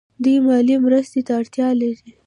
[0.23, 2.09] دوی مالي مرستې ته اړتیا لري.